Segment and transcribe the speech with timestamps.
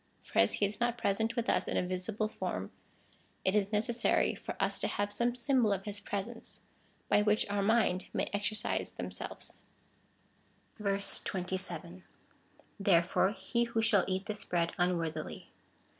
[0.23, 2.71] For as he is not present with us in a visible form,
[3.45, 6.61] it is necessary for us to have some symbol of his presence,
[7.07, 9.59] by which our minds may exercise themselves.
[10.79, 12.03] 27.
[12.79, 15.51] Therefore he who shall eat this bread unworthily.